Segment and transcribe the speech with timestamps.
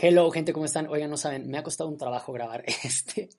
[0.00, 0.86] Hello, gente, ¿cómo están?
[0.86, 3.30] Oigan, no saben, me ha costado un trabajo grabar este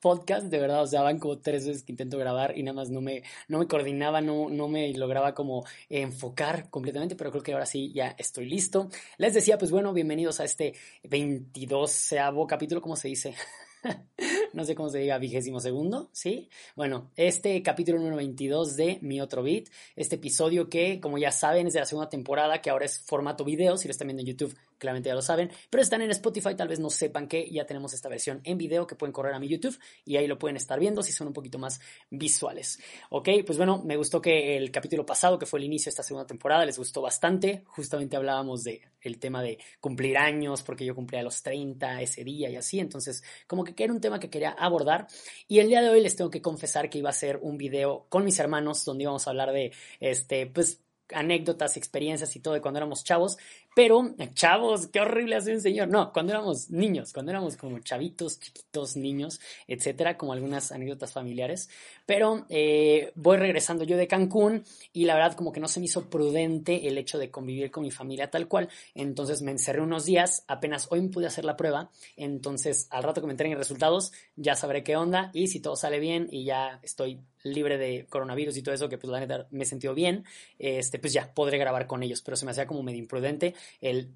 [0.00, 2.88] podcast, de verdad, o sea, van como tres veces que intento grabar y nada más
[2.88, 7.52] no me, no me coordinaba, no, no me lograba como enfocar completamente, pero creo que
[7.52, 8.88] ahora sí ya estoy listo.
[9.18, 10.72] Les decía, pues bueno, bienvenidos a este
[11.02, 12.14] 22
[12.48, 13.34] capítulo, ¿cómo se dice?
[14.56, 16.48] no sé cómo se diga, vigésimo segundo, ¿sí?
[16.74, 21.66] Bueno, este capítulo número 22 de Mi Otro Beat, este episodio que, como ya saben,
[21.66, 24.28] es de la segunda temporada, que ahora es formato video, si lo están viendo en
[24.28, 27.66] YouTube, claramente ya lo saben, pero están en Spotify, tal vez no sepan que ya
[27.66, 30.56] tenemos esta versión en video que pueden correr a mi YouTube y ahí lo pueden
[30.56, 32.80] estar viendo si son un poquito más visuales.
[33.10, 36.02] Ok, pues bueno, me gustó que el capítulo pasado, que fue el inicio de esta
[36.02, 38.80] segunda temporada, les gustó bastante, justamente hablábamos de
[39.14, 43.62] tema de cumplir años, porque yo cumplía los 30 ese día y así, entonces como
[43.62, 45.06] que era un tema que quería abordar.
[45.48, 48.06] Y el día de hoy les tengo que confesar que iba a ser un video
[48.08, 50.80] con mis hermanos donde íbamos a hablar de este pues
[51.12, 53.38] anécdotas, experiencias y todo de cuando éramos chavos,
[53.76, 55.88] pero chavos, qué horrible hacer un señor.
[55.88, 59.38] No, cuando éramos niños, cuando éramos como chavitos, chiquitos, niños,
[59.68, 61.68] etcétera, como algunas anécdotas familiares.
[62.06, 65.84] Pero eh, voy regresando yo de Cancún y la verdad como que no se me
[65.84, 68.70] hizo prudente el hecho de convivir con mi familia tal cual.
[68.94, 71.90] Entonces me encerré unos días, apenas hoy me pude hacer la prueba.
[72.16, 76.00] Entonces al rato que me entreguen resultados ya sabré qué onda y si todo sale
[76.00, 77.20] bien y ya estoy
[77.52, 79.12] libre de coronavirus y todo eso, que pues
[79.50, 80.24] me he sentido bien,
[80.58, 83.54] este, pues ya podré grabar con ellos, pero se me hacía como medio imprudente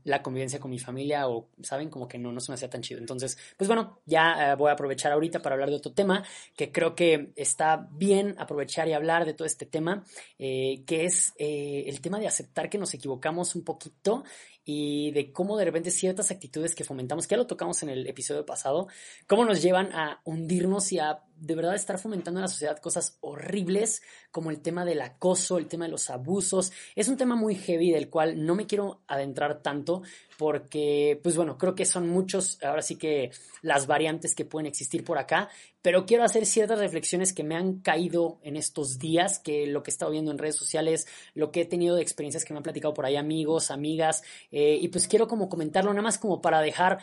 [0.05, 1.91] la convivencia con mi familia o, ¿saben?
[1.91, 3.01] Como que no, no se me hacía tan chido.
[3.01, 6.25] Entonces, pues bueno, ya eh, voy a aprovechar ahorita para hablar de otro tema
[6.57, 10.05] que creo que está bien aprovechar y hablar de todo este tema,
[10.39, 14.25] eh, que es eh, el tema de aceptar que nos equivocamos un poquito
[14.65, 18.07] y de cómo de repente ciertas actitudes que fomentamos, que ya lo tocamos en el
[18.07, 18.89] episodio pasado,
[19.27, 23.17] cómo nos llevan a hundirnos y a de verdad estar fomentando en la sociedad cosas
[23.21, 26.73] horribles como el tema del acoso, el tema de los abusos.
[26.95, 30.03] Es un tema muy heavy del cual no me quiero adentrar tanto
[30.39, 33.31] porque, pues bueno, creo que son muchos, ahora sí que
[33.63, 35.49] las variantes que pueden existir por acá,
[35.83, 39.91] pero quiero hacer ciertas reflexiones que me han caído en estos días, que lo que
[39.91, 42.63] he estado viendo en redes sociales, lo que he tenido de experiencias que me han
[42.63, 46.61] platicado por ahí amigos, amigas, eh, y pues quiero como comentarlo nada más como para
[46.61, 46.99] dejar,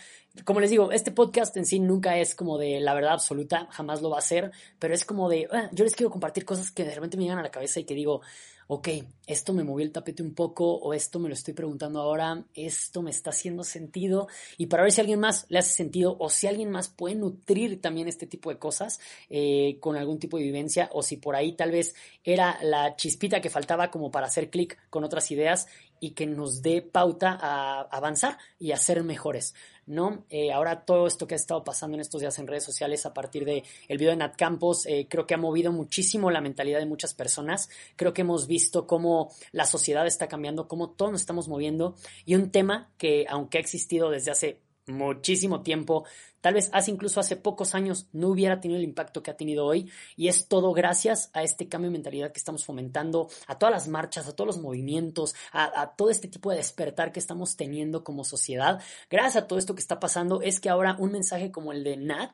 [0.45, 4.01] como les digo, este podcast en sí nunca es como de la verdad absoluta, jamás
[4.01, 6.83] lo va a ser, pero es como de, ah, yo les quiero compartir cosas que
[6.83, 8.21] de repente me llegan a la cabeza y que digo,
[8.67, 8.89] ok,
[9.27, 13.01] esto me movió el tapete un poco o esto me lo estoy preguntando ahora, esto
[13.01, 16.29] me está haciendo sentido y para ver si a alguien más le hace sentido o
[16.29, 20.43] si alguien más puede nutrir también este tipo de cosas eh, con algún tipo de
[20.43, 24.49] vivencia o si por ahí tal vez era la chispita que faltaba como para hacer
[24.49, 25.67] clic con otras ideas
[25.99, 29.53] y que nos dé pauta a avanzar y a ser mejores.
[29.87, 30.25] ¿no?
[30.29, 33.13] Eh, ahora todo esto que ha estado pasando en estos días en redes sociales a
[33.13, 36.79] partir del el video de Nat Campos, eh, creo que ha movido muchísimo la mentalidad
[36.79, 37.69] de muchas personas.
[37.95, 42.35] Creo que hemos visto cómo la sociedad está cambiando, cómo todos nos estamos moviendo y
[42.35, 46.05] un tema que aunque ha existido desde hace muchísimo tiempo,
[46.41, 49.65] tal vez hace incluso hace pocos años no hubiera tenido el impacto que ha tenido
[49.65, 53.73] hoy y es todo gracias a este cambio de mentalidad que estamos fomentando, a todas
[53.73, 58.03] las marchas, a todos los movimientos, a, todo este tipo de despertar que estamos teniendo
[58.03, 58.81] como sociedad.
[59.09, 61.97] Gracias a todo esto que está pasando es que ahora un mensaje como el de
[61.97, 62.31] Nat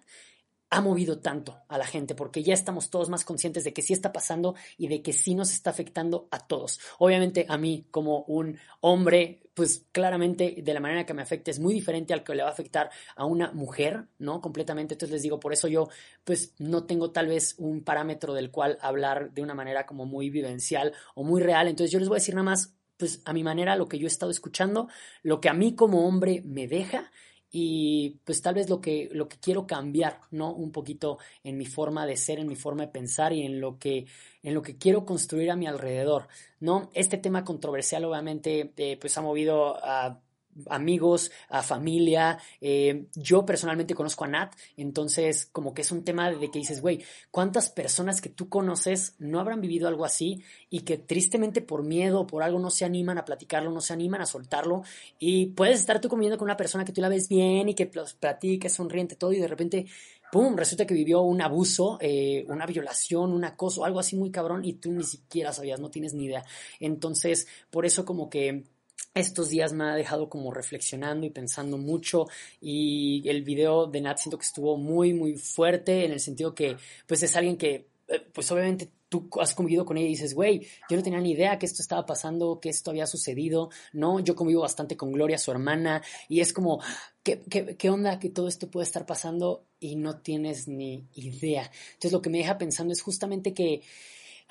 [0.74, 3.94] ha movido tanto a la gente porque ya estamos todos más conscientes de que sí
[3.94, 6.80] está pasando y de que sí nos está afectando a todos.
[6.98, 11.60] Obviamente a mí como un hombre, pues claramente de la manera que me afecta es
[11.60, 14.42] muy diferente al que le va a afectar a una mujer, ¿no?
[14.42, 14.96] Completamente.
[14.96, 15.90] Entonces les digo, por eso yo
[16.24, 20.32] pues no tengo tal vez un parámetro del cual hablar de una manera como muy
[20.32, 21.68] vivencial o muy real.
[21.68, 24.06] Entonces yo les voy a decir nada más pues a mi manera lo que yo
[24.06, 24.88] he estado escuchando,
[25.22, 27.12] lo que a mí como hombre me deja
[27.56, 30.52] y pues tal vez lo que, lo que quiero cambiar, ¿no?
[30.52, 33.78] Un poquito en mi forma de ser, en mi forma de pensar y en lo
[33.78, 34.08] que,
[34.42, 36.28] en lo que quiero construir a mi alrededor,
[36.60, 36.90] ¿no?
[36.96, 40.20] Este tema controversial obviamente eh, pues ha movido a
[40.68, 42.38] amigos, a familia.
[42.62, 46.82] Eh, yo personalmente conozco a Nat, entonces como que es un tema de que dices,
[46.82, 51.84] güey, ¿cuántas personas que tú conoces no habrán vivido algo así y que tristemente por
[51.84, 54.84] miedo o por algo no se animan a platicarlo, no se animan a soltarlo?
[55.20, 57.86] Y puedes estar tú comiendo con una persona que tú la ves bien y que
[57.88, 59.86] platique, sonriente, todo y de repente...
[60.34, 60.56] ¡Pum!
[60.58, 64.74] Resulta que vivió un abuso, eh, una violación, un acoso, algo así muy cabrón y
[64.74, 66.44] tú ni siquiera sabías, no tienes ni idea.
[66.80, 68.64] Entonces, por eso como que
[69.14, 72.28] estos días me ha dejado como reflexionando y pensando mucho
[72.60, 76.78] y el video de Nat siento que estuvo muy muy fuerte en el sentido que
[77.08, 80.68] pues es alguien que eh, pues obviamente tú has convivido con ella y dices, güey,
[80.90, 84.20] yo no tenía ni idea que esto estaba pasando, que esto había sucedido, ¿no?
[84.20, 86.82] Yo convivo bastante con Gloria, su hermana, y es como,
[87.22, 91.70] ¿qué, qué, qué onda que todo esto puede estar pasando y no tienes ni idea?
[91.90, 93.84] Entonces lo que me deja pensando es justamente que,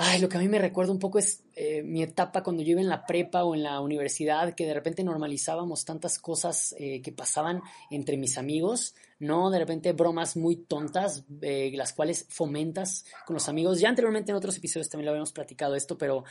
[0.02, 2.72] ay, lo que a mí me recuerda un poco es eh, mi etapa cuando yo
[2.72, 7.00] iba en la prepa o en la universidad, que de repente normalizábamos tantas cosas eh,
[7.02, 9.50] que pasaban entre mis amigos, ¿no?
[9.50, 13.78] De repente bromas muy tontas, eh, las cuales fomentas con los amigos.
[13.78, 16.24] Ya anteriormente en otros episodios también lo habíamos platicado esto, pero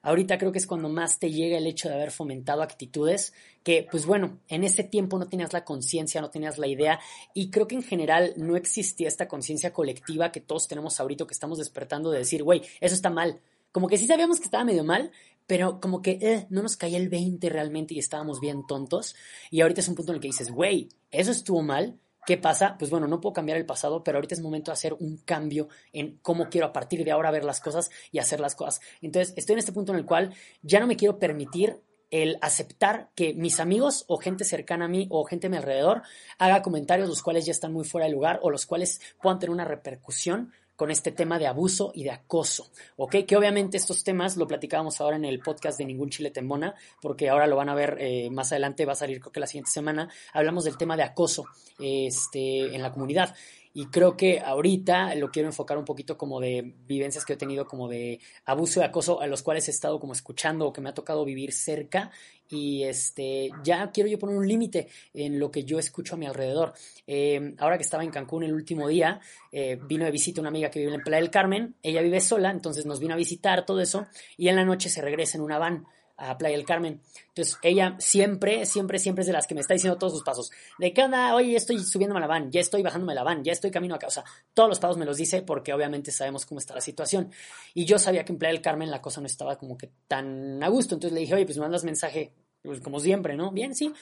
[0.00, 3.86] ahorita creo que es cuando más te llega el hecho de haber fomentado actitudes que,
[3.90, 6.98] pues bueno, en ese tiempo no tenías la conciencia, no tenías la idea
[7.34, 11.34] y creo que en general no existía esta conciencia colectiva que todos tenemos ahorita, que
[11.34, 13.40] estamos despertando de decir, güey, eso está mal.
[13.72, 15.12] Como que sí sabíamos que estaba medio mal,
[15.46, 19.14] pero como que eh, no nos caía el 20 realmente y estábamos bien tontos.
[19.50, 21.98] Y ahorita es un punto en el que dices, güey, eso estuvo mal,
[22.28, 22.76] ¿Qué pasa?
[22.78, 25.68] Pues bueno, no puedo cambiar el pasado, pero ahorita es momento de hacer un cambio
[25.94, 28.82] en cómo quiero a partir de ahora ver las cosas y hacer las cosas.
[29.00, 31.80] Entonces, estoy en este punto en el cual ya no me quiero permitir
[32.10, 36.02] el aceptar que mis amigos o gente cercana a mí o gente a mi alrededor
[36.38, 39.54] haga comentarios los cuales ya están muy fuera de lugar o los cuales puedan tener
[39.54, 43.16] una repercusión con este tema de abuso y de acoso, ¿ok?
[43.26, 46.72] Que obviamente estos temas lo platicábamos ahora en el podcast de Ningún Chile Tembona,
[47.02, 49.48] porque ahora lo van a ver eh, más adelante, va a salir creo que la
[49.48, 51.46] siguiente semana, hablamos del tema de acoso
[51.80, 53.34] este, en la comunidad.
[53.78, 57.68] Y creo que ahorita lo quiero enfocar un poquito como de vivencias que he tenido
[57.68, 60.88] como de abuso y acoso a los cuales he estado como escuchando o que me
[60.88, 62.10] ha tocado vivir cerca
[62.50, 66.26] y este ya quiero yo poner un límite en lo que yo escucho a mi
[66.26, 66.72] alrededor.
[67.06, 69.20] Em, ahora que estaba en Cancún el último día,
[69.52, 72.50] eh, vino de visita una amiga que vive en Playa del Carmen, ella vive sola,
[72.50, 75.56] entonces nos vino a visitar todo eso y en la noche se regresa en una
[75.56, 75.86] van
[76.18, 77.00] a Playa del Carmen.
[77.28, 80.50] Entonces, ella siempre, siempre, siempre es de las que me está diciendo todos sus pasos.
[80.78, 83.52] De qué onda, oye, estoy subiéndome a la van, ya estoy bajándome la van, ya
[83.52, 84.24] estoy camino a casa.
[84.52, 87.30] todos los pasos me los dice porque obviamente sabemos cómo está la situación.
[87.72, 90.62] Y yo sabía que en Playa del Carmen la cosa no estaba como que tan
[90.62, 90.96] a gusto.
[90.96, 92.32] Entonces le dije, oye, pues me mandas mensaje,
[92.62, 93.52] pues como siempre, ¿no?
[93.52, 93.92] Bien, sí.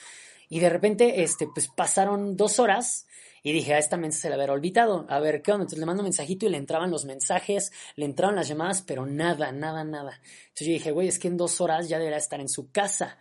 [0.49, 3.05] Y de repente, este, pues pasaron dos horas
[3.43, 5.05] y dije, a esta mensaje se la habrá olvidado.
[5.09, 5.63] A ver, ¿qué onda?
[5.63, 9.05] Entonces le mando un mensajito y le entraban los mensajes, le entraban las llamadas, pero
[9.05, 10.19] nada, nada, nada.
[10.49, 13.17] Entonces yo dije, güey, es que en dos horas ya deberá estar en su casa.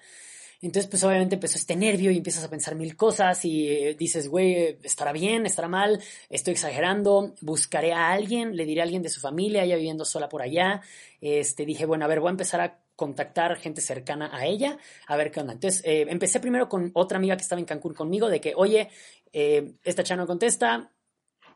[0.62, 4.28] Entonces, pues obviamente empezó este nervio y empiezas a pensar mil cosas y eh, dices,
[4.28, 9.10] güey, estará bien, estará mal, estoy exagerando, buscaré a alguien, le diré a alguien de
[9.10, 10.80] su familia, ella viviendo sola por allá.
[11.20, 15.16] Este, dije, bueno, a ver, voy a empezar a contactar gente cercana a ella, a
[15.16, 15.52] ver qué onda.
[15.52, 18.88] Entonces, eh, empecé primero con otra amiga que estaba en Cancún conmigo, de que, oye,
[19.38, 20.90] eh, esta chava no contesta,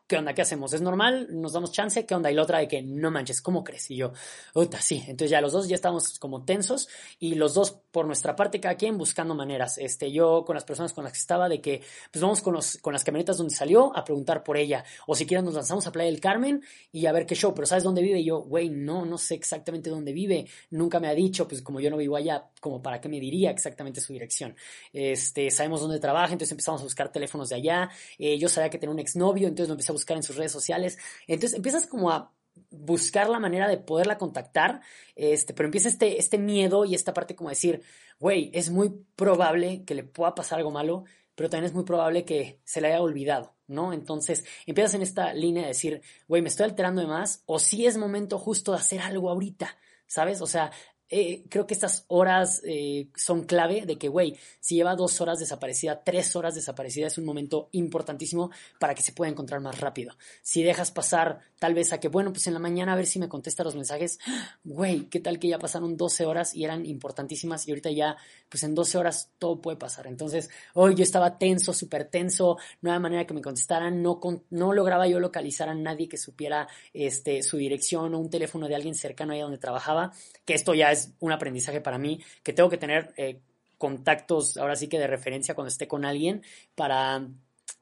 [0.06, 0.34] ¿qué onda?
[0.34, 0.74] ¿Qué hacemos?
[0.74, 1.28] ¿Es normal?
[1.30, 2.04] ¿Nos damos chance?
[2.04, 2.30] ¿Qué onda?
[2.30, 3.90] Y la otra de que, no manches, ¿cómo crees?
[3.90, 4.12] Y yo,
[4.52, 5.02] puta, sí.
[5.06, 6.88] Entonces ya los dos ya estamos como tensos
[7.18, 9.78] y los dos por nuestra parte, cada quien buscando maneras.
[9.78, 11.80] Este, yo con las personas con las que estaba de que,
[12.12, 14.84] pues vamos con, los, con las camionetas donde salió a preguntar por ella.
[15.06, 16.62] O si quieren nos lanzamos a Playa del Carmen
[16.92, 17.54] y a ver qué show.
[17.54, 18.20] Pero ¿sabes dónde vive?
[18.20, 20.46] Y yo, güey, no, no sé exactamente dónde vive.
[20.68, 23.50] Nunca me ha dicho, pues como yo no vivo allá, como para qué me diría
[23.50, 24.54] exactamente su dirección.
[24.92, 27.90] Este, sabemos dónde trabaja, entonces empezamos a buscar teléfonos de allá.
[28.18, 30.52] Eh, yo sabía que tenía un exnovio, entonces lo empecé a buscar en sus redes
[30.52, 30.98] sociales.
[31.26, 32.32] Entonces empiezas como a
[32.70, 34.80] buscar la manera de poderla contactar,
[35.14, 37.82] este, pero empieza este, este miedo y esta parte como decir,
[38.18, 41.04] güey, es muy probable que le pueda pasar algo malo,
[41.34, 43.92] pero también es muy probable que se le haya olvidado, ¿no?
[43.92, 47.86] Entonces empiezas en esta línea de decir, güey, me estoy alterando de más, o si
[47.86, 49.76] es momento justo de hacer algo ahorita,
[50.06, 50.42] ¿sabes?
[50.42, 50.70] O sea,
[51.12, 55.40] eh, creo que estas horas eh, son clave de que, güey, si lleva dos horas
[55.40, 60.16] desaparecida, tres horas desaparecida, es un momento importantísimo para que se pueda encontrar más rápido.
[60.42, 63.18] Si dejas pasar tal vez a que, bueno, pues en la mañana a ver si
[63.18, 64.20] me contesta los mensajes,
[64.62, 68.16] güey, ¿qué tal que ya pasaron 12 horas y eran importantísimas y ahorita ya,
[68.48, 70.06] pues en 12 horas todo puede pasar?
[70.06, 74.72] Entonces, hoy yo estaba tenso, súper tenso, no había manera que me contestaran, no, no
[74.72, 78.94] lograba yo localizar a nadie que supiera este, su dirección o un teléfono de alguien
[78.94, 80.12] cercano ahí donde trabajaba,
[80.44, 83.40] que esto ya es un aprendizaje para mí, que tengo que tener eh,
[83.78, 86.42] contactos ahora sí que de referencia cuando esté con alguien
[86.74, 87.26] para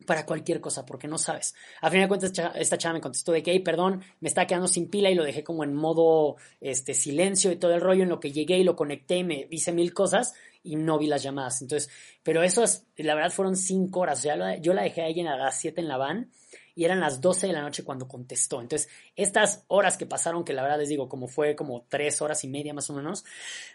[0.06, 1.54] para cualquier cosa, porque no sabes.
[1.80, 4.68] A fin de cuentas, esta chava me contestó de que, hey, perdón, me está quedando
[4.68, 8.08] sin pila y lo dejé como en modo este, silencio y todo el rollo en
[8.08, 11.22] lo que llegué y lo conecté y me hice mil cosas y no vi las
[11.22, 11.62] llamadas.
[11.62, 11.90] Entonces,
[12.22, 14.22] pero eso es, la verdad fueron cinco horas.
[14.22, 16.30] Ya yo la dejé a las siete en la van
[16.78, 18.60] y eran las 12 de la noche cuando contestó.
[18.60, 22.44] Entonces, estas horas que pasaron, que la verdad les digo, como fue como tres horas
[22.44, 23.24] y media más o menos,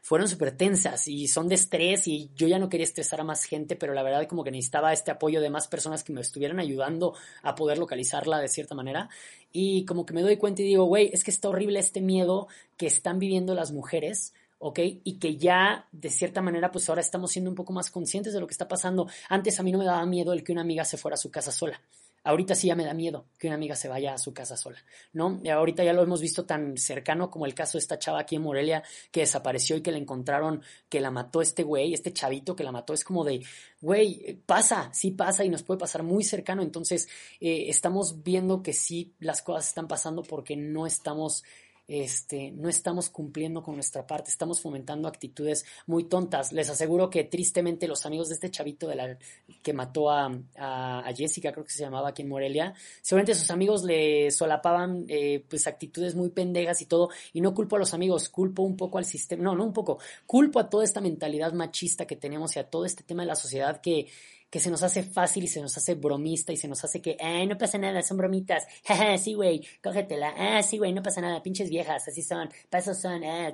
[0.01, 3.43] fueron súper tensas y son de estrés y yo ya no quería estresar a más
[3.43, 6.61] gente, pero la verdad como que necesitaba este apoyo de más personas que me estuvieran
[6.61, 9.09] ayudando a poder localizarla de cierta manera.
[9.51, 12.47] Y como que me doy cuenta y digo, güey, es que está horrible este miedo
[12.77, 14.33] que están viviendo las mujeres.
[14.59, 14.79] ¿ok?
[15.03, 18.39] Y que ya de cierta manera pues ahora estamos siendo un poco más conscientes de
[18.39, 19.09] lo que está pasando.
[19.27, 21.29] Antes a mí no me daba miedo el que una amiga se fuera a su
[21.29, 21.81] casa sola.
[22.23, 24.77] Ahorita sí ya me da miedo que una amiga se vaya a su casa sola,
[25.11, 25.41] ¿no?
[25.43, 28.35] Y ahorita ya lo hemos visto tan cercano como el caso de esta chava aquí
[28.37, 32.55] en Morelia que desapareció y que la encontraron, que la mató este güey, este chavito
[32.55, 32.93] que la mató.
[32.93, 33.43] Es como de,
[33.81, 36.61] güey, pasa, sí pasa y nos puede pasar muy cercano.
[36.61, 37.07] Entonces,
[37.41, 41.43] eh, estamos viendo que sí las cosas están pasando porque no estamos
[41.87, 46.51] este, no estamos cumpliendo con nuestra parte, estamos fomentando actitudes muy tontas.
[46.53, 49.17] Les aseguro que tristemente los amigos de este chavito de la,
[49.61, 53.83] que mató a, a, Jessica, creo que se llamaba aquí en Morelia, seguramente sus amigos
[53.83, 58.29] le solapaban eh, pues actitudes muy pendejas y todo, y no culpo a los amigos,
[58.29, 62.05] culpo un poco al sistema, no, no un poco, culpo a toda esta mentalidad machista
[62.05, 64.07] que tenemos y a todo este tema de la sociedad que
[64.53, 67.17] que se nos hace fácil y se nos hace bromista y se nos hace que,
[67.19, 71.21] ay, no pasa nada, son bromitas, jaja, sí, güey, cógetela, ah, sí, güey, no pasa
[71.21, 73.51] nada, pinches viejas, así son, pasos son, ah,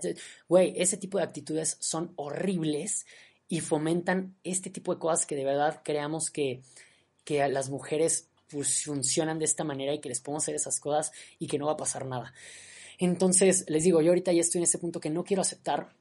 [0.49, 3.05] güey, ese tipo de actitudes son horribles
[3.47, 6.63] y fomentan este tipo de cosas que de verdad creamos que,
[7.23, 11.13] que las mujeres pues, funcionan de esta manera y que les podemos hacer esas cosas
[11.39, 12.33] y que no va a pasar nada.
[12.97, 15.93] Entonces, les digo, yo ahorita ya estoy en ese punto que no quiero aceptar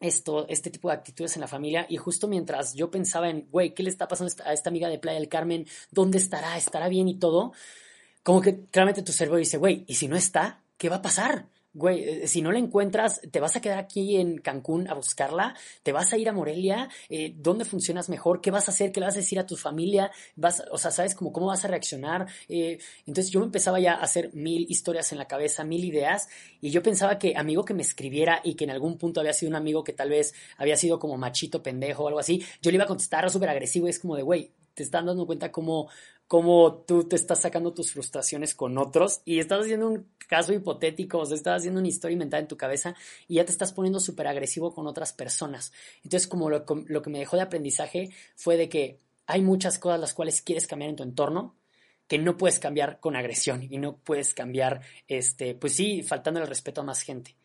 [0.00, 1.86] esto, este tipo de actitudes en la familia.
[1.88, 4.98] Y justo mientras yo pensaba en, güey, ¿qué le está pasando a esta amiga de
[4.98, 5.66] Playa del Carmen?
[5.90, 6.56] ¿Dónde estará?
[6.56, 7.52] ¿Estará bien y todo?
[8.22, 10.60] Como que claramente tu cerebro dice, güey, ¿y si no está?
[10.76, 11.46] ¿Qué va a pasar?
[11.72, 15.54] Güey, eh, si no la encuentras, te vas a quedar aquí en Cancún a buscarla,
[15.82, 18.40] te vas a ir a Morelia, eh, ¿dónde funcionas mejor?
[18.40, 18.92] ¿Qué vas a hacer?
[18.92, 20.10] ¿Qué le vas a decir a tu familia?
[20.36, 22.26] Vas, o sea, ¿sabes cómo, cómo vas a reaccionar?
[22.48, 26.28] Eh, entonces yo me empezaba ya a hacer mil historias en la cabeza, mil ideas,
[26.60, 29.50] y yo pensaba que amigo que me escribiera y que en algún punto había sido
[29.50, 32.76] un amigo que tal vez había sido como machito, pendejo o algo así, yo le
[32.76, 35.88] iba a contestar súper agresivo y es como de, güey, te están dando cuenta cómo,
[36.28, 41.18] cómo tú te estás sacando tus frustraciones con otros y estás haciendo un caso hipotético,
[41.18, 42.94] o sea, estás haciendo una historia inventada en tu cabeza
[43.26, 45.72] y ya te estás poniendo súper agresivo con otras personas.
[46.04, 50.12] Entonces, como lo, que me dejó de aprendizaje fue de que hay muchas cosas las
[50.12, 51.56] cuales quieres cambiar en tu entorno,
[52.06, 56.46] que no puedes cambiar con agresión y no puedes cambiar, este, pues sí, faltando el
[56.46, 57.36] respeto a más gente.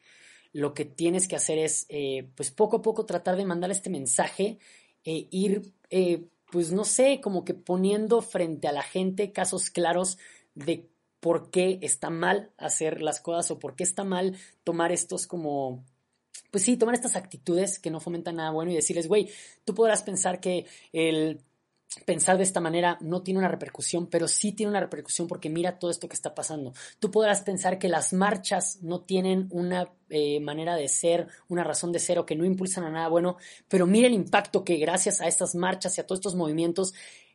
[0.51, 3.89] Lo que tienes que hacer es, eh, pues poco a poco tratar de mandar este
[3.89, 4.59] mensaje,
[5.05, 10.19] e ir eh, pues no sé, como que poniendo frente a la gente casos claros
[10.53, 10.87] de
[11.19, 15.83] por qué está mal hacer las cosas o por qué está mal tomar estos como
[16.51, 19.31] pues sí, tomar estas actitudes que no fomentan nada bueno y decirles, güey,
[19.65, 21.41] tú podrás pensar que el
[22.05, 25.79] pensar de esta manera no tiene una repercusión, pero sí tiene una repercusión porque mira
[25.79, 26.73] todo esto que está pasando.
[26.99, 31.91] Tú podrás pensar que las marchas no tienen una eh, manera de ser, una razón
[31.91, 35.21] de ser o que no impulsan a nada bueno, pero mira el impacto que gracias
[35.21, 36.93] a estas marchas y a todos estos movimientos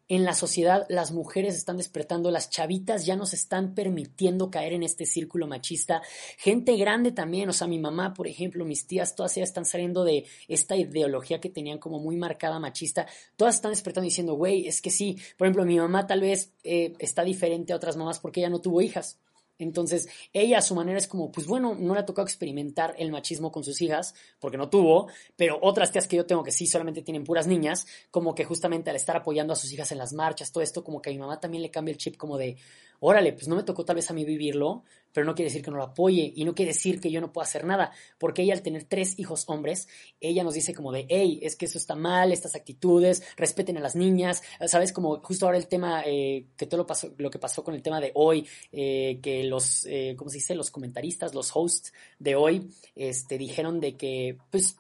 [0.09, 4.83] en la sociedad las mujeres están despertando, las chavitas ya nos están permitiendo caer en
[4.83, 6.03] este círculo machista.
[6.39, 10.05] Gente grande también, o sea, mi mamá, por ejemplo, mis tías, todas ellas están saliendo
[10.05, 13.07] de esta ideología que tenían como muy marcada machista.
[13.37, 16.95] Todas están despertando diciendo, güey, es que sí, por ejemplo, mi mamá tal vez eh,
[16.99, 19.19] está diferente a otras mamás porque ella no tuvo hijas.
[19.59, 23.11] Entonces, ella a su manera es como, pues bueno, no le ha tocado experimentar el
[23.11, 26.67] machismo con sus hijas, porque no tuvo, pero otras tías que yo tengo que sí
[26.67, 30.13] solamente tienen puras niñas, como que justamente al estar apoyando a sus hijas en las
[30.13, 32.57] marchas, todo esto, como que a mi mamá también le cambia el chip como de,
[33.01, 34.85] órale, pues no me tocó tal vez a mí vivirlo,
[35.19, 37.33] pero no quiere decir que no lo apoye y no quiere decir que yo no
[37.33, 39.89] pueda hacer nada, porque ella al tener tres hijos hombres,
[40.21, 43.81] ella nos dice como de, hey, es que eso está mal, estas actitudes, respeten a
[43.81, 47.41] las niñas, sabes, como justo ahora el tema, eh, que todo lo, pasó, lo que
[47.41, 50.55] pasó con el tema de hoy, eh, que los, eh, ¿cómo se dice?
[50.55, 54.77] Los comentaristas, los hosts de hoy, este, dijeron de que, pues,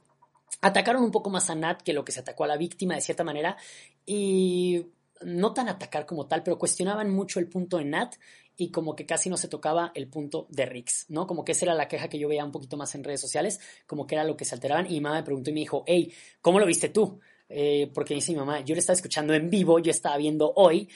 [0.60, 3.00] atacaron un poco más a Nat que lo que se atacó a la víctima de
[3.00, 3.56] cierta manera
[4.06, 4.86] y
[5.20, 8.14] no tan atacar como tal, pero cuestionaban mucho el punto de Nat
[8.58, 11.28] y como que casi no se tocaba el punto de Rix, ¿no?
[11.28, 13.60] Como que esa era la queja que yo veía un poquito más en redes sociales,
[13.86, 15.84] como que era lo que se alteraban y mi mamá me preguntó y me dijo,
[15.86, 16.12] hey,
[16.42, 17.20] ¿cómo lo viste tú?
[17.48, 20.88] Eh, porque dice mi mamá, yo le estaba escuchando en vivo, yo estaba viendo hoy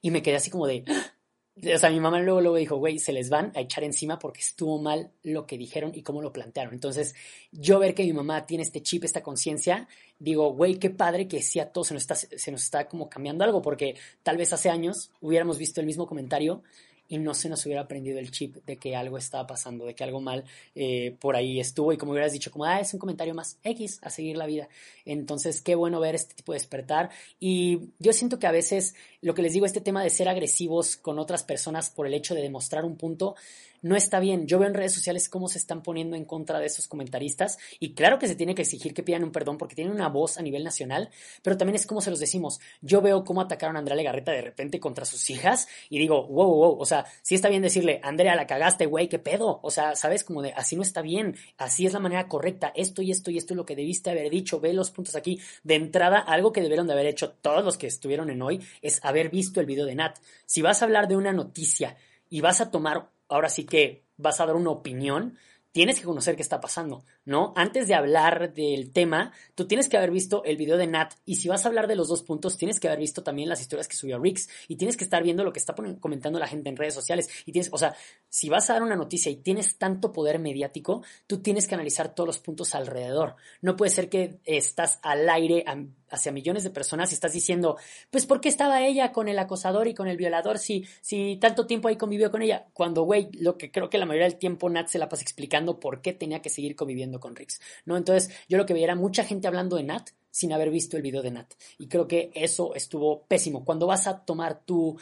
[0.00, 0.82] y me quedé así como de,
[1.74, 4.40] o sea, mi mamá luego, luego dijo, güey, se les van a echar encima porque
[4.40, 6.72] estuvo mal lo que dijeron y cómo lo plantearon.
[6.72, 7.14] Entonces,
[7.52, 11.42] yo ver que mi mamá tiene este chip, esta conciencia, digo, güey, qué padre que
[11.42, 14.54] sí a todos se nos, está, se nos está como cambiando algo, porque tal vez
[14.54, 16.62] hace años hubiéramos visto el mismo comentario
[17.10, 20.04] y no se nos hubiera aprendido el chip de que algo estaba pasando, de que
[20.04, 20.44] algo mal
[20.76, 23.98] eh, por ahí estuvo y como hubieras dicho, como, ah, es un comentario más X
[24.02, 24.68] a seguir la vida.
[25.04, 27.10] Entonces, qué bueno ver este tipo de despertar.
[27.40, 30.96] Y yo siento que a veces lo que les digo, este tema de ser agresivos
[30.96, 33.34] con otras personas por el hecho de demostrar un punto,
[33.82, 34.46] no está bien.
[34.46, 37.94] Yo veo en redes sociales cómo se están poniendo en contra de esos comentaristas y
[37.94, 40.42] claro que se tiene que exigir que pidan un perdón porque tienen una voz a
[40.42, 41.10] nivel nacional,
[41.42, 42.60] pero también es como se los decimos.
[42.80, 46.54] Yo veo cómo atacaron a Andrea Legarreta de repente contra sus hijas y digo, wow,
[46.54, 49.60] wow, o sea, sí está bien decirle, Andrea, la cagaste, güey, qué pedo.
[49.62, 53.02] O sea, sabes, como de, así no está bien, así es la manera correcta, esto
[53.02, 55.40] y esto y esto es lo que debiste haber dicho, ve los puntos aquí.
[55.62, 59.04] De entrada, algo que debieron de haber hecho todos los que estuvieron en hoy es
[59.04, 60.18] haber visto el video de Nat.
[60.46, 61.96] Si vas a hablar de una noticia
[62.28, 65.38] y vas a tomar, ahora sí que vas a dar una opinión,
[65.72, 67.04] tienes que conocer qué está pasando.
[67.24, 67.52] ¿no?
[67.56, 71.36] Antes de hablar del tema, tú tienes que haber visto el video de Nat y
[71.36, 73.88] si vas a hablar de los dos puntos, tienes que haber visto también las historias
[73.88, 76.76] que subió Rix y tienes que estar viendo lo que está comentando la gente en
[76.76, 77.94] redes sociales y tienes, o sea,
[78.28, 82.14] si vas a dar una noticia y tienes tanto poder mediático, tú tienes que analizar
[82.14, 83.36] todos los puntos alrededor.
[83.60, 85.64] No puede ser que estás al aire
[86.10, 87.76] hacia millones de personas y estás diciendo,
[88.10, 91.66] pues ¿por qué estaba ella con el acosador y con el violador si, si tanto
[91.66, 92.66] tiempo ahí convivió con ella?
[92.72, 95.59] Cuando, güey, lo que creo que la mayoría del tiempo Nat se la pasa explicando
[95.80, 97.96] por qué tenía que seguir conviviendo con Rix, ¿no?
[97.96, 101.02] Entonces, yo lo que veía era mucha gente hablando de Nat sin haber visto el
[101.02, 101.52] video de Nat.
[101.78, 103.64] Y creo que eso estuvo pésimo.
[103.64, 104.98] Cuando vas a tomar tu...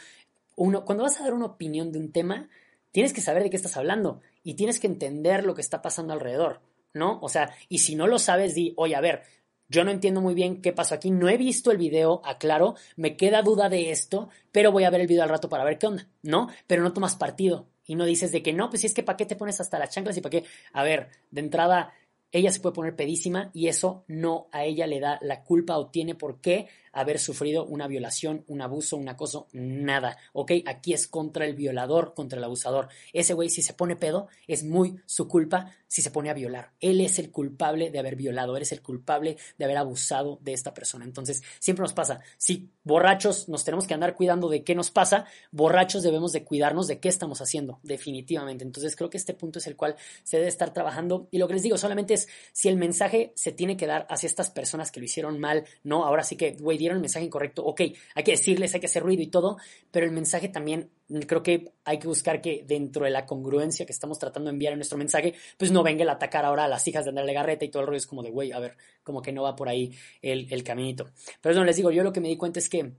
[0.56, 2.48] Uno, cuando vas a dar una opinión de un tema,
[2.90, 6.12] tienes que saber de qué estás hablando y tienes que entender lo que está pasando
[6.12, 6.60] alrededor,
[6.94, 7.20] ¿no?
[7.20, 9.22] O sea, y si no lo sabes, di, oye, a ver,
[9.68, 13.16] yo no entiendo muy bien qué pasó aquí, no he visto el video, aclaro, me
[13.16, 15.86] queda duda de esto, pero voy a ver el video al rato para ver qué
[15.86, 16.48] onda, ¿no?
[16.66, 19.16] Pero no tomas partido y no dices de que no, pues si es que para
[19.16, 20.44] qué te pones hasta las chanclas y para qué.
[20.74, 21.94] A ver, de entrada,
[22.30, 25.88] ella se puede poner pedísima y eso no a ella le da la culpa o
[25.88, 30.52] tiene por qué haber sufrido una violación, un abuso, un acoso, nada, ¿ok?
[30.66, 32.88] Aquí es contra el violador, contra el abusador.
[33.12, 36.72] Ese güey si se pone pedo es muy su culpa si se pone a violar.
[36.80, 40.52] Él es el culpable de haber violado, él es el culpable de haber abusado de
[40.52, 41.04] esta persona.
[41.04, 45.24] Entonces, siempre nos pasa, si borrachos nos tenemos que andar cuidando de qué nos pasa,
[45.50, 48.64] borrachos debemos de cuidarnos de qué estamos haciendo, definitivamente.
[48.64, 51.54] Entonces, creo que este punto es el cual se debe estar trabajando y lo que
[51.54, 55.00] les digo solamente es si el mensaje se tiene que dar hacia estas personas que
[55.00, 57.80] lo hicieron mal, no, ahora sí que, güey, el mensaje incorrecto, ok,
[58.14, 59.58] hay que decirles, hay que hacer ruido y todo,
[59.90, 60.90] pero el mensaje también
[61.26, 64.72] creo que hay que buscar que dentro de la congruencia que estamos tratando de enviar
[64.72, 67.64] en nuestro mensaje, pues no venga el atacar ahora a las hijas de Andrea Legarreta
[67.64, 69.68] y todo el rollo es como de, güey, a ver, como que no va por
[69.68, 69.92] ahí
[70.22, 71.10] el, el caminito.
[71.40, 72.92] Pero no, les digo, yo lo que me di cuenta es que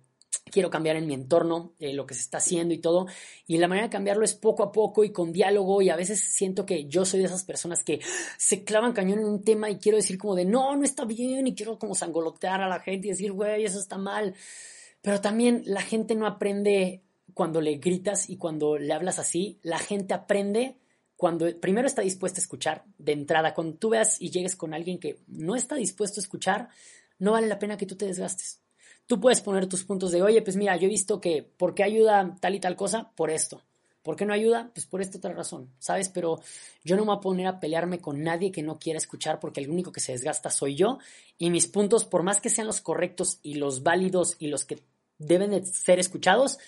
[0.52, 3.08] quiero cambiar en mi entorno, eh, lo que se está haciendo y todo.
[3.48, 5.82] Y la manera de cambiarlo es poco a poco y con diálogo.
[5.82, 8.00] Y a veces siento que yo soy de esas personas que
[8.38, 11.48] se clavan cañón en un tema y quiero decir como de no, no está bien.
[11.48, 14.36] Y quiero como sangolotear a la gente y decir, güey, eso está mal.
[15.02, 17.04] Pero también la gente no aprende
[17.34, 19.60] cuando le gritas y cuando le hablas así.
[19.62, 20.78] La gente aprende
[21.16, 23.54] cuando primero está dispuesta a escuchar de entrada.
[23.54, 26.70] Cuando tú veas y llegues con alguien que no está dispuesto a escuchar,
[27.18, 28.62] no vale la pena que tú te desgastes
[29.10, 31.82] Tú puedes poner tus puntos de, oye, pues mira, yo he visto que, ¿por qué
[31.82, 33.12] ayuda tal y tal cosa?
[33.16, 33.60] Por esto.
[34.04, 34.70] ¿Por qué no ayuda?
[34.72, 36.10] Pues por esta otra razón, ¿sabes?
[36.10, 36.40] Pero
[36.84, 39.62] yo no me voy a poner a pelearme con nadie que no quiera escuchar porque
[39.62, 41.00] el único que se desgasta soy yo
[41.40, 44.84] y mis puntos, por más que sean los correctos y los válidos y los que
[45.18, 46.60] deben de ser escuchados,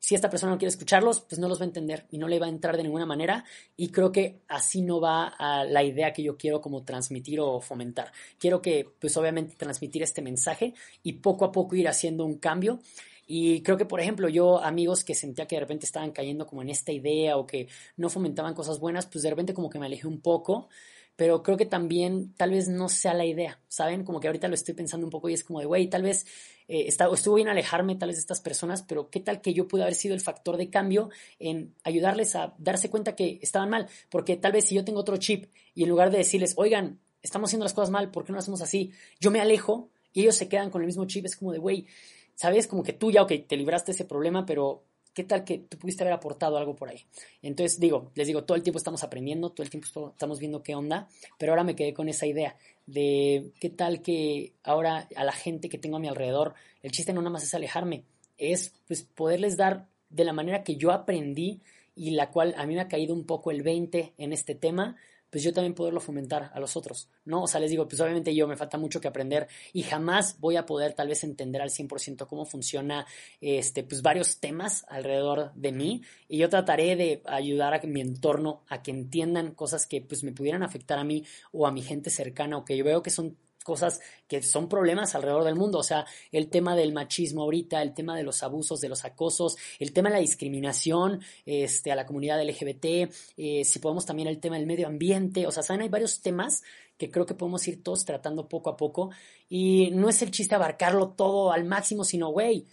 [0.00, 2.38] si esta persona no quiere escucharlos, pues no los va a entender y no le
[2.38, 3.44] va a entrar de ninguna manera.
[3.76, 7.60] Y creo que así no va a la idea que yo quiero como transmitir o
[7.60, 8.10] fomentar.
[8.38, 12.80] Quiero que, pues obviamente, transmitir este mensaje y poco a poco ir haciendo un cambio.
[13.26, 16.62] Y creo que, por ejemplo, yo, amigos que sentía que de repente estaban cayendo como
[16.62, 19.86] en esta idea o que no fomentaban cosas buenas, pues de repente como que me
[19.86, 20.68] alejé un poco
[21.16, 24.04] pero creo que también tal vez no sea la idea, ¿saben?
[24.04, 26.26] Como que ahorita lo estoy pensando un poco y es como de, güey, tal vez
[26.66, 29.82] eh, estuvo bien alejarme tal vez de estas personas, pero qué tal que yo pude
[29.82, 34.36] haber sido el factor de cambio en ayudarles a darse cuenta que estaban mal, porque
[34.36, 37.64] tal vez si yo tengo otro chip y en lugar de decirles, oigan, estamos haciendo
[37.64, 38.92] las cosas mal, ¿por qué no lo hacemos así?
[39.18, 41.86] Yo me alejo y ellos se quedan con el mismo chip, es como de, güey,
[42.34, 42.66] ¿sabes?
[42.66, 46.04] Como que tú ya, ok, te libraste ese problema, pero ¿Qué tal que tú pudiste
[46.04, 47.04] haber aportado algo por ahí?
[47.42, 50.74] Entonces, digo, les digo, todo el tiempo estamos aprendiendo, todo el tiempo estamos viendo qué
[50.74, 55.32] onda, pero ahora me quedé con esa idea de qué tal que ahora a la
[55.32, 58.04] gente que tengo a mi alrededor, el chiste no nada más es alejarme,
[58.38, 61.60] es pues poderles dar de la manera que yo aprendí
[61.94, 64.96] y la cual a mí me ha caído un poco el 20 en este tema,
[65.30, 67.44] pues yo también poderlo fomentar a los otros, ¿no?
[67.44, 70.56] O sea, les digo, pues obviamente yo me falta mucho que aprender y jamás voy
[70.56, 73.06] a poder tal vez entender al 100% cómo funciona,
[73.40, 78.64] este, pues varios temas alrededor de mí y yo trataré de ayudar a mi entorno
[78.68, 82.10] a que entiendan cosas que pues me pudieran afectar a mí o a mi gente
[82.10, 85.82] cercana o que yo veo que son cosas que son problemas alrededor del mundo, o
[85.82, 89.92] sea, el tema del machismo ahorita, el tema de los abusos, de los acosos, el
[89.92, 94.56] tema de la discriminación este, a la comunidad LGBT, eh, si podemos también el tema
[94.56, 96.62] del medio ambiente, o sea, saben, hay varios temas
[97.00, 99.10] que creo que podemos ir todos tratando poco a poco.
[99.48, 102.66] Y no es el chiste abarcarlo todo al máximo, sino, güey,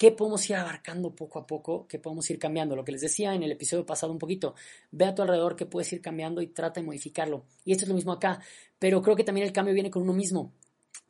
[0.00, 1.86] ¿Qué podemos ir abarcando poco a poco?
[1.86, 2.74] ¿Qué podemos ir cambiando?
[2.74, 4.54] Lo que les decía en el episodio pasado un poquito.
[4.90, 7.44] Ve a tu alrededor qué puedes ir cambiando y trata de modificarlo.
[7.66, 8.40] Y esto es lo mismo acá.
[8.78, 10.54] Pero creo que también el cambio viene con uno mismo.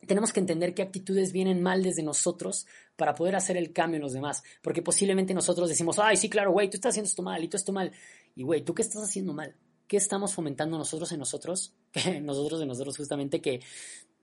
[0.05, 4.01] Tenemos que entender qué actitudes vienen mal desde nosotros para poder hacer el cambio en
[4.01, 4.43] los demás.
[4.61, 7.55] Porque posiblemente nosotros decimos, ay, sí, claro, güey, tú estás haciendo esto mal y tú
[7.55, 7.93] esto mal.
[8.35, 9.55] Y, güey, ¿tú qué estás haciendo mal?
[9.87, 11.73] ¿Qué estamos fomentando nosotros en nosotros?
[12.23, 13.61] nosotros de nosotros justamente que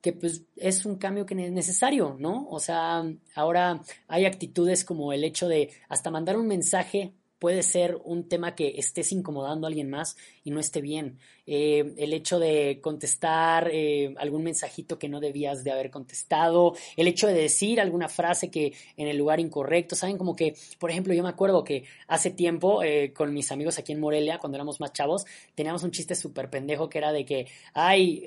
[0.00, 2.46] que pues es un cambio que es necesario, ¿no?
[2.50, 7.98] O sea, ahora hay actitudes como el hecho de hasta mandar un mensaje puede ser
[8.04, 11.18] un tema que estés incomodando a alguien más y no esté bien.
[11.46, 17.06] Eh, el hecho de contestar eh, algún mensajito que no debías de haber contestado, el
[17.06, 21.14] hecho de decir alguna frase que en el lugar incorrecto, saben como que, por ejemplo,
[21.14, 24.80] yo me acuerdo que hace tiempo eh, con mis amigos aquí en Morelia, cuando éramos
[24.80, 28.26] más chavos, teníamos un chiste súper pendejo que era de que, ay,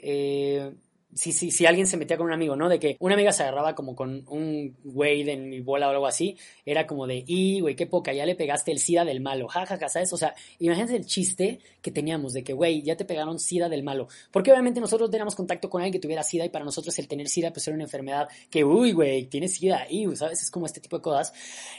[1.13, 2.69] si, si, si alguien se metía con un amigo, ¿no?
[2.69, 6.08] De que una amiga se agarraba como con un güey de mi bola o algo
[6.08, 9.47] así, era como de, y güey, qué poca, ya le pegaste el SIDA del malo,
[9.47, 10.13] jajaja, ja, ja, ¿sabes?
[10.13, 13.84] O sea, imagínate el chiste que teníamos de que, güey, ya te pegaron SIDA del
[13.84, 14.08] malo.
[14.32, 17.28] Porque obviamente nosotros teníamos contacto con alguien que tuviera SIDA y para nosotros el tener
[17.28, 20.41] SIDA pues era una enfermedad que, uy, güey, tienes SIDA, y, ¿sabes?
[20.41, 21.34] Es como este tipo de cosas.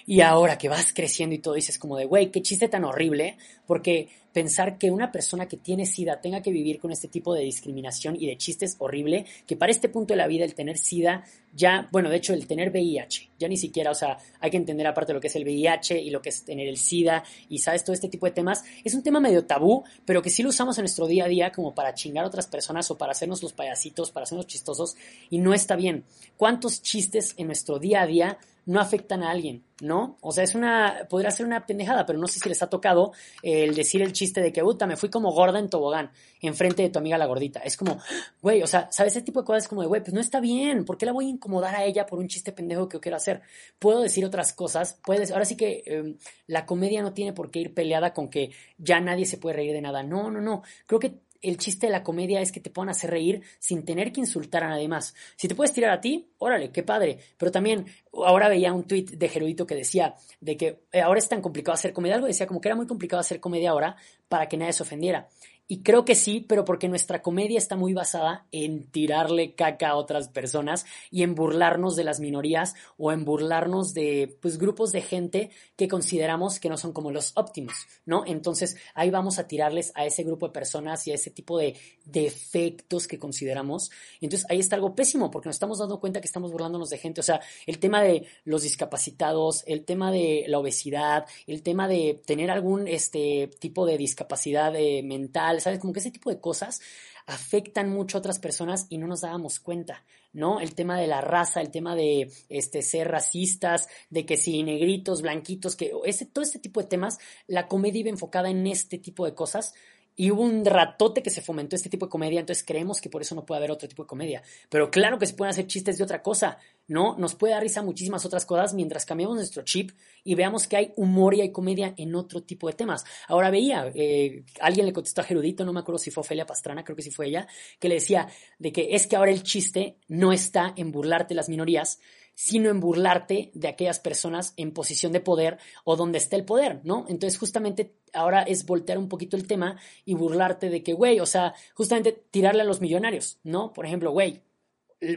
[0.07, 3.37] Y ahora que vas creciendo y todo, dices como de, güey, qué chiste tan horrible,
[3.67, 7.43] porque pensar que una persona que tiene SIDA tenga que vivir con este tipo de
[7.43, 11.25] discriminación y de chistes horrible, que para este punto de la vida el tener SIDA
[11.55, 14.87] ya, bueno, de hecho el tener VIH, ya ni siquiera, o sea, hay que entender
[14.87, 17.85] aparte lo que es el VIH y lo que es tener el SIDA y sabes,
[17.85, 20.79] todo este tipo de temas, es un tema medio tabú, pero que sí lo usamos
[20.79, 23.53] en nuestro día a día como para chingar a otras personas o para hacernos los
[23.53, 24.97] payasitos, para hacernos chistosos
[25.29, 26.05] y no está bien.
[26.37, 30.17] ¿Cuántos chistes en nuestro día a día no afectan a alguien, ¿no?
[30.21, 33.13] O sea, es una, podría ser una pendejada, pero no sé si les ha tocado
[33.43, 36.91] el decir el chiste de que, puta, me fui como gorda en tobogán, enfrente de
[36.91, 37.61] tu amiga la gordita.
[37.61, 37.99] Es como,
[38.41, 39.17] güey, o sea, ¿sabes?
[39.17, 41.13] Ese tipo de cosas es como de, güey, pues no está bien, ¿por qué la
[41.13, 43.43] voy a incomodar a ella por un chiste pendejo que yo quiero hacer?
[43.79, 47.61] Puedo decir otras cosas, puedes, ahora sí que em, la comedia no tiene por qué
[47.61, 50.03] ir peleada con que ya nadie se puede reír de nada.
[50.03, 50.63] No, no, no.
[50.87, 54.13] Creo que el chiste de la comedia es que te puedan hacer reír sin tener
[54.13, 55.15] que insultar a nadie más.
[55.37, 57.19] Si te puedes tirar a ti, órale, qué padre.
[57.37, 61.29] Pero también, ahora veía un tuit de Gerudito que decía de que eh, ahora es
[61.29, 62.15] tan complicado hacer comedia.
[62.15, 63.97] Algo decía como que era muy complicado hacer comedia ahora
[64.29, 65.29] para que nadie se ofendiera.
[65.69, 69.97] Y creo que sí, pero porque nuestra comedia está muy basada en tirarle caca a
[69.97, 75.01] otras personas y en burlarnos de las minorías o en burlarnos de pues grupos de
[75.01, 78.25] gente que consideramos que no son como los óptimos, ¿no?
[78.27, 81.77] Entonces ahí vamos a tirarles a ese grupo de personas y a ese tipo de
[82.05, 83.91] defectos que consideramos.
[84.21, 87.21] Entonces ahí está algo pésimo porque nos estamos dando cuenta que estamos burlándonos de gente.
[87.21, 92.21] O sea, el tema de los discapacitados, el tema de la obesidad, el tema de
[92.27, 95.79] tener algún este tipo de discapacidad eh, mental, ¿sabes?
[95.79, 96.81] Como que ese tipo de cosas
[97.27, 100.61] afectan mucho a otras personas y no nos dábamos cuenta, ¿no?
[100.61, 105.23] El tema de la raza, el tema de este, ser racistas, de que si negritos,
[105.23, 109.25] blanquitos, que ese, todo este tipo de temas, la comedia iba enfocada en este tipo
[109.25, 109.75] de cosas
[110.15, 113.23] y hubo un ratote que se fomentó este tipo de comedia, entonces creemos que por
[113.23, 114.43] eso no puede haber otro tipo de comedia.
[114.69, 116.59] Pero claro que se pueden hacer chistes de otra cosa,
[116.93, 117.17] ¿no?
[117.19, 120.93] Nos puede dar risa muchísimas otras cosas mientras cambiamos nuestro chip y veamos que hay
[120.97, 123.05] humor y hay comedia en otro tipo de temas.
[123.29, 126.85] Ahora veía, eh, alguien le contestó a Gerudito, no me acuerdo si fue Ofelia Pastrana,
[126.85, 127.49] creo que sí fue ella,
[127.81, 128.29] que le decía
[128.59, 131.99] de que es que ahora el chiste no está en burlarte las minorías,
[132.35, 136.81] sino en burlarte de aquellas personas en posición de poder o donde está el poder,
[136.85, 137.07] ¿no?
[137.09, 141.27] Entonces justamente ahora es voltear un poquito el tema y burlarte de que, güey, o
[141.27, 143.73] sea, justamente tirarle a los millonarios, ¿no?
[143.73, 144.43] Por ejemplo, güey,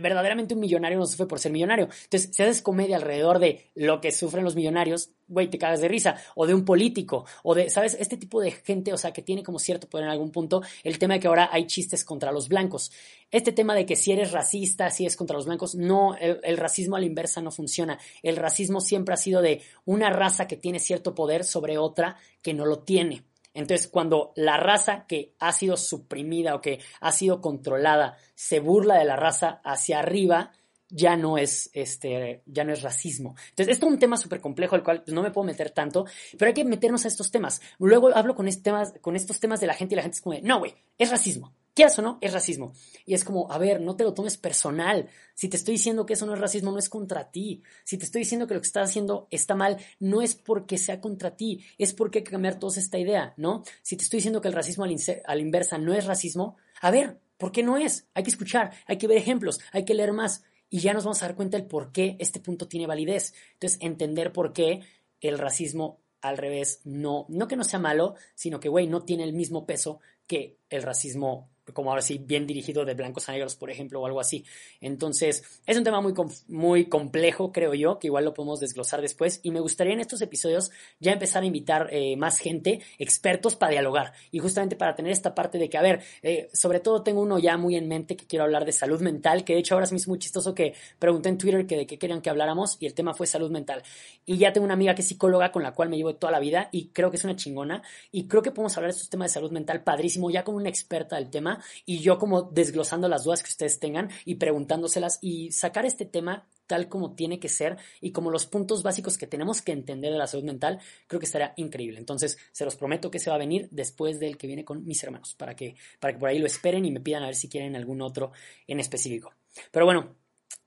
[0.02, 1.88] verdaderamente un millonario no sufre por ser millonario.
[2.04, 5.88] Entonces, si haces comedia alrededor de lo que sufren los millonarios, güey, te cagas de
[5.88, 6.16] risa.
[6.36, 7.96] O de un político, o de, ¿sabes?
[8.00, 10.62] Este tipo de gente, o sea, que tiene como cierto poder en algún punto.
[10.84, 12.92] El tema de que ahora hay chistes contra los blancos.
[13.32, 16.58] Este tema de que si eres racista, si es contra los blancos, no, el, el
[16.58, 18.00] racismo a la inversa no funciona.
[18.24, 22.54] El racismo siempre ha sido de una raza que tiene cierto poder sobre otra que
[22.54, 23.24] no lo tiene.
[23.56, 29.00] Entonces, cuando la raza que ha sido suprimida o que ha sido controlada se burla
[29.00, 30.52] de la raza hacia arriba,
[30.90, 33.36] ya no es este ya no es racismo.
[33.50, 36.06] Entonces, esto es un tema súper complejo al cual pues, no me puedo meter tanto,
[36.38, 37.62] pero hay que meternos a estos temas.
[37.80, 40.38] Luego hablo con, este con estos temas de la gente y la gente es como,
[40.44, 41.54] no, güey, es racismo.
[41.76, 42.72] Quieras o no, es racismo.
[43.06, 45.10] Y es como, a ver, no te lo tomes personal.
[45.34, 47.62] Si te estoy diciendo que eso no es racismo, no es contra ti.
[47.84, 51.02] Si te estoy diciendo que lo que estás haciendo está mal, no es porque sea
[51.02, 53.64] contra ti, es porque hay que cambiar toda esta idea, ¿no?
[53.82, 57.20] Si te estoy diciendo que el racismo a la inversa no es racismo, a ver,
[57.38, 58.08] ¿por qué no es?
[58.14, 61.22] Hay que escuchar, hay que ver ejemplos, hay que leer más y ya nos vamos
[61.22, 63.34] a dar cuenta del por qué este punto tiene validez.
[63.54, 64.82] Entonces, entender por qué
[65.22, 69.24] el racismo al revés no, no que no sea malo, sino que, güey, no tiene
[69.24, 73.56] el mismo peso que el racismo como ahora sí, bien dirigido de blancos a negros,
[73.56, 74.46] por ejemplo, o algo así.
[74.82, 76.14] Entonces, es un tema muy,
[76.48, 79.40] muy complejo, creo yo, que igual lo podemos desglosar después.
[79.44, 83.72] Y me gustaría en estos episodios ya empezar a invitar eh, más gente, expertos para
[83.72, 84.14] dialogar.
[84.32, 87.40] Y justamente para tener esta parte de que, a ver, eh, sobre todo tengo uno
[87.40, 89.96] ya muy en mente que quiero hablar de salud mental, que de hecho ahora sí
[89.96, 92.94] hizo muy chistoso que pregunté en Twitter que de qué querían que habláramos y el
[92.94, 93.84] tema fue salud mental.
[94.26, 96.40] Y ya tengo una amiga que es psicóloga con la cual me llevo toda la
[96.40, 97.82] vida y creo que es una chingona.
[98.12, 100.70] Y creo que podemos hablar de estos temas de salud mental padrísimo, ya con una
[100.70, 101.55] experta del tema
[101.86, 106.48] y yo como desglosando las dudas que ustedes tengan y preguntándoselas y sacar este tema
[106.68, 110.18] tal como tiene que ser y como los puntos básicos que tenemos que entender de
[110.18, 112.00] la salud mental, creo que estará increíble.
[112.00, 115.04] Entonces, se los prometo que se va a venir después del que viene con mis
[115.04, 117.50] hermanos, para que, para que por ahí lo esperen y me pidan a ver si
[117.50, 118.32] quieren algún otro
[118.68, 119.34] en específico.
[119.72, 120.16] Pero bueno,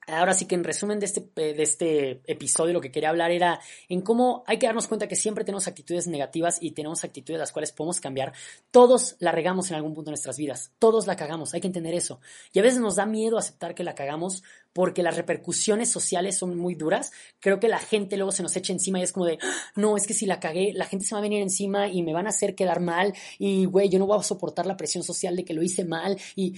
[0.08, 3.60] Ahora sí que en resumen de este, de este episodio lo que quería hablar era
[3.90, 7.52] en cómo hay que darnos cuenta que siempre tenemos actitudes negativas y tenemos actitudes las
[7.52, 8.32] cuales podemos cambiar.
[8.70, 11.92] Todos la regamos en algún punto de nuestras vidas, todos la cagamos, hay que entender
[11.94, 12.20] eso.
[12.52, 14.42] Y a veces nos da miedo aceptar que la cagamos
[14.72, 17.12] porque las repercusiones sociales son muy duras.
[17.38, 19.96] Creo que la gente luego se nos echa encima y es como de, ah, no,
[19.98, 22.26] es que si la cagué, la gente se va a venir encima y me van
[22.26, 25.44] a hacer quedar mal y, güey, yo no voy a soportar la presión social de
[25.44, 26.18] que lo hice mal.
[26.34, 26.54] Y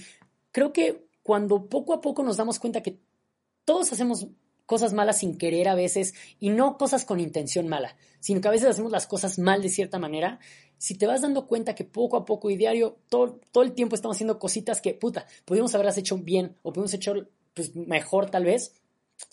[0.53, 2.99] creo que cuando poco a poco nos damos cuenta que
[3.71, 4.27] todos hacemos
[4.65, 8.51] cosas malas sin querer a veces y no cosas con intención mala, sino que a
[8.51, 10.39] veces hacemos las cosas mal de cierta manera.
[10.77, 13.95] Si te vas dando cuenta que poco a poco y diario, todo, todo el tiempo
[13.95, 17.13] estamos haciendo cositas que, puta, pudimos haberlas hecho bien o pudimos hecho
[17.53, 18.73] pues, mejor tal vez,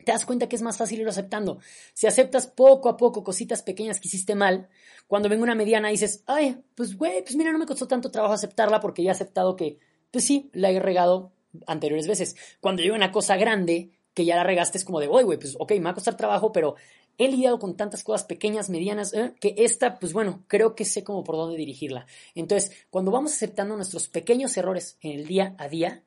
[0.04, 1.58] te das cuenta que es más fácil ir aceptando.
[1.94, 4.68] Si aceptas poco a poco cositas pequeñas que hiciste mal,
[5.08, 8.34] cuando venga una mediana dices, ay, pues güey, pues mira, no me costó tanto trabajo
[8.34, 9.80] aceptarla porque ya he aceptado que,
[10.12, 11.32] pues sí, la he regado
[11.66, 12.36] anteriores veces.
[12.60, 15.54] Cuando llega una cosa grande, que ya la regaste es como de, oye, güey, pues
[15.60, 16.74] ok, me va a costar trabajo, pero
[17.18, 19.32] he lidiado con tantas cosas pequeñas, medianas, ¿eh?
[19.38, 22.04] que esta, pues bueno, creo que sé como por dónde dirigirla.
[22.34, 26.02] Entonces, cuando vamos aceptando nuestros pequeños errores en el día a día,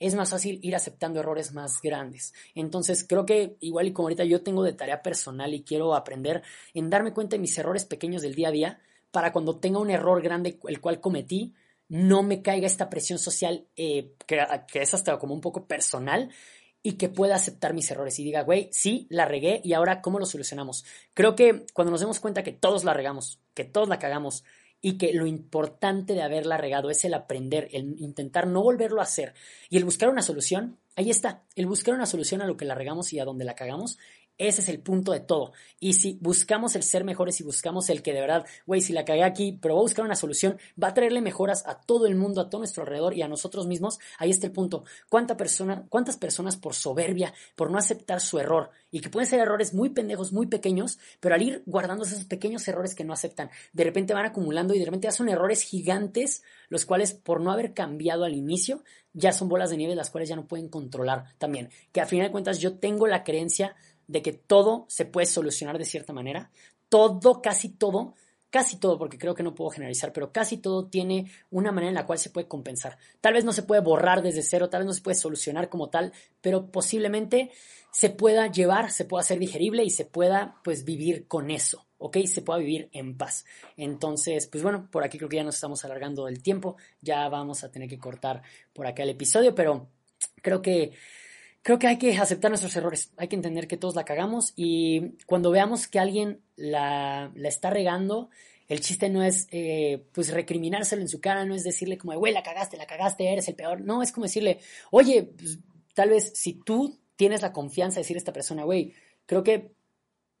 [0.00, 2.34] es más fácil ir aceptando errores más grandes.
[2.56, 6.42] Entonces, creo que igual y como ahorita yo tengo de tarea personal y quiero aprender
[6.74, 8.80] en darme cuenta de mis errores pequeños del día a día,
[9.12, 11.54] para cuando tenga un error grande el cual cometí,
[11.86, 16.28] no me caiga esta presión social eh, que, que es hasta como un poco personal
[16.82, 20.18] y que pueda aceptar mis errores y diga, güey, sí, la regué y ahora cómo
[20.18, 20.84] lo solucionamos.
[21.14, 24.44] Creo que cuando nos demos cuenta que todos la regamos, que todos la cagamos
[24.80, 29.04] y que lo importante de haberla regado es el aprender, el intentar no volverlo a
[29.04, 29.32] hacer
[29.70, 32.74] y el buscar una solución, ahí está, el buscar una solución a lo que la
[32.74, 33.98] regamos y a donde la cagamos
[34.48, 35.52] ese es el punto de todo.
[35.80, 39.04] Y si buscamos el ser mejores, y buscamos el que de verdad, güey, si la
[39.04, 42.14] cagué aquí, pero voy a buscar una solución, va a traerle mejoras a todo el
[42.14, 44.84] mundo, a todo nuestro alrededor y a nosotros mismos, ahí está el punto.
[45.08, 49.40] ¿Cuánta persona, ¿Cuántas personas por soberbia, por no aceptar su error, y que pueden ser
[49.40, 53.50] errores muy pendejos, muy pequeños, pero al ir guardando esos pequeños errores que no aceptan,
[53.72, 57.50] de repente van acumulando y de repente ya son errores gigantes, los cuales por no
[57.52, 58.82] haber cambiado al inicio,
[59.14, 61.70] ya son bolas de nieve las cuales ya no pueden controlar también.
[61.92, 63.76] Que a final de cuentas yo tengo la creencia
[64.12, 66.50] de que todo se puede solucionar de cierta manera.
[66.90, 68.14] Todo, casi todo,
[68.50, 71.94] casi todo, porque creo que no puedo generalizar, pero casi todo tiene una manera en
[71.94, 72.98] la cual se puede compensar.
[73.22, 75.88] Tal vez no se puede borrar desde cero, tal vez no se puede solucionar como
[75.88, 77.50] tal, pero posiblemente
[77.90, 82.18] se pueda llevar, se pueda hacer digerible y se pueda pues vivir con eso, ¿ok?
[82.26, 83.46] Se pueda vivir en paz.
[83.78, 87.64] Entonces, pues bueno, por aquí creo que ya nos estamos alargando el tiempo, ya vamos
[87.64, 88.42] a tener que cortar
[88.74, 89.88] por acá el episodio, pero
[90.42, 90.92] creo que
[91.62, 95.16] creo que hay que aceptar nuestros errores, hay que entender que todos la cagamos y
[95.26, 98.30] cuando veamos que alguien la, la está regando,
[98.68, 102.32] el chiste no es eh, pues recriminárselo en su cara, no es decirle como, güey,
[102.32, 104.58] la cagaste, la cagaste, eres el peor, no, es como decirle,
[104.90, 105.58] oye, pues,
[105.94, 108.94] tal vez si tú tienes la confianza de decir a esta persona, güey,
[109.26, 109.72] creo que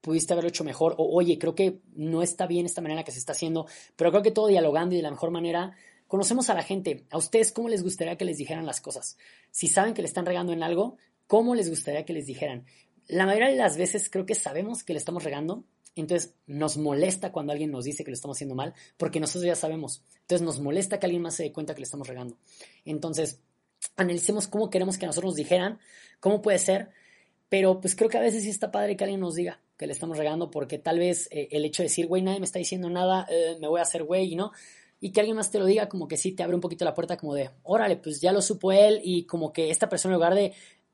[0.00, 3.18] pudiste haberlo hecho mejor, o oye, creo que no está bien esta manera que se
[3.18, 5.76] está haciendo, pero creo que todo dialogando y de la mejor manera,
[6.08, 9.16] conocemos a la gente, a ustedes cómo les gustaría que les dijeran las cosas.
[9.50, 10.96] Si saben que le están regando en algo,
[11.32, 12.66] ¿Cómo les gustaría que les dijeran?
[13.08, 15.64] La mayoría de las veces creo que sabemos que le estamos regando,
[15.96, 19.54] entonces nos molesta cuando alguien nos dice que lo estamos haciendo mal, porque nosotros ya
[19.54, 20.04] sabemos.
[20.20, 22.36] Entonces nos molesta que alguien más se dé cuenta que le estamos regando.
[22.84, 23.40] Entonces,
[23.96, 25.78] analicemos cómo queremos que nosotros nos dijeran,
[26.20, 26.90] cómo puede ser,
[27.48, 29.94] pero pues creo que a veces sí está padre que alguien nos diga que le
[29.94, 32.90] estamos regando, porque tal vez eh, el hecho de decir, güey, nadie me está diciendo
[32.90, 34.52] nada, eh, me voy a hacer güey, no,
[35.00, 36.92] y que alguien más te lo diga, como que sí te abre un poquito la
[36.92, 40.18] puerta, como de, órale, pues ya lo supo él, y como que esta persona en
[40.18, 40.52] lugar de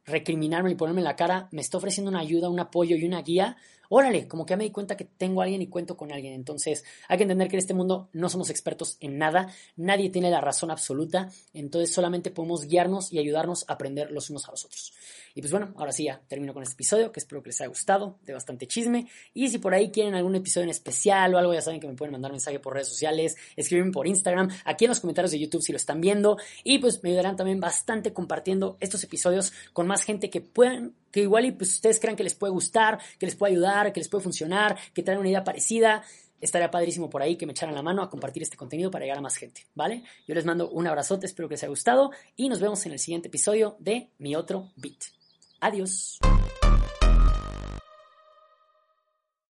[0.08, 3.22] recriminarme y ponerme en la cara, me está ofreciendo una ayuda, un apoyo y una
[3.22, 3.56] guía,
[3.88, 6.34] órale, como que ya me di cuenta que tengo a alguien y cuento con alguien.
[6.34, 10.30] Entonces, hay que entender que en este mundo no somos expertos en nada, nadie tiene
[10.30, 14.64] la razón absoluta, entonces solamente podemos guiarnos y ayudarnos a aprender los unos a los
[14.64, 14.92] otros.
[15.34, 17.68] Y pues bueno, ahora sí ya termino con este episodio, que espero que les haya
[17.68, 19.08] gustado, de bastante chisme.
[19.34, 21.94] Y si por ahí quieren algún episodio en especial o algo, ya saben que me
[21.94, 25.62] pueden mandar mensaje por redes sociales, escribirme por Instagram, aquí en los comentarios de YouTube
[25.62, 26.38] si lo están viendo.
[26.64, 31.22] Y pues me ayudarán también bastante compartiendo estos episodios con más gente que puedan que
[31.22, 34.08] igual y pues ustedes crean que les puede gustar, que les puede ayudar, que les
[34.08, 36.02] puede funcionar, que traen una idea parecida.
[36.40, 39.18] Estaría padrísimo por ahí que me echaran la mano a compartir este contenido para llegar
[39.18, 40.04] a más gente, ¿vale?
[40.26, 42.98] Yo les mando un abrazote, espero que les haya gustado y nos vemos en el
[42.98, 45.04] siguiente episodio de Mi Otro Beat.
[45.60, 46.18] Adiós.